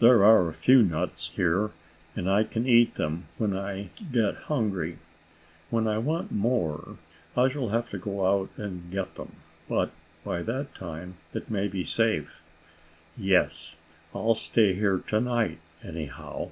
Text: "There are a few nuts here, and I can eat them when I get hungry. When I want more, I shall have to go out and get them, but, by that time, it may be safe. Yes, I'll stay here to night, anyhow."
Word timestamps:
"There 0.00 0.24
are 0.24 0.48
a 0.48 0.52
few 0.54 0.82
nuts 0.82 1.30
here, 1.36 1.70
and 2.16 2.28
I 2.28 2.42
can 2.42 2.66
eat 2.66 2.96
them 2.96 3.26
when 3.36 3.56
I 3.56 3.90
get 4.10 4.34
hungry. 4.50 4.98
When 5.70 5.86
I 5.86 5.98
want 5.98 6.32
more, 6.32 6.96
I 7.36 7.48
shall 7.48 7.68
have 7.68 7.88
to 7.90 7.98
go 7.98 8.26
out 8.26 8.50
and 8.56 8.90
get 8.90 9.14
them, 9.14 9.36
but, 9.68 9.92
by 10.24 10.42
that 10.42 10.74
time, 10.74 11.14
it 11.32 11.48
may 11.48 11.68
be 11.68 11.84
safe. 11.84 12.42
Yes, 13.16 13.76
I'll 14.12 14.34
stay 14.34 14.74
here 14.74 14.98
to 15.06 15.20
night, 15.20 15.60
anyhow." 15.84 16.50